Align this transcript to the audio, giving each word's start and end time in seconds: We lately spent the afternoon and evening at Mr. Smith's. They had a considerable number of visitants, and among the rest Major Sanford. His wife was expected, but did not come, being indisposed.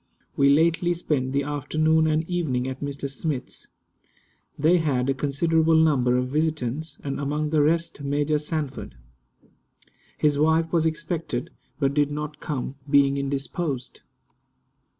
We 0.35 0.49
lately 0.49 0.95
spent 0.95 1.31
the 1.31 1.43
afternoon 1.43 2.07
and 2.07 2.27
evening 2.27 2.67
at 2.67 2.81
Mr. 2.81 3.07
Smith's. 3.07 3.67
They 4.57 4.79
had 4.79 5.07
a 5.07 5.13
considerable 5.13 5.75
number 5.75 6.17
of 6.17 6.29
visitants, 6.29 6.97
and 7.03 7.19
among 7.19 7.51
the 7.51 7.61
rest 7.61 8.01
Major 8.01 8.39
Sanford. 8.39 8.95
His 10.17 10.39
wife 10.39 10.73
was 10.73 10.87
expected, 10.87 11.51
but 11.79 11.93
did 11.93 12.09
not 12.09 12.39
come, 12.39 12.77
being 12.89 13.17
indisposed. 13.17 14.01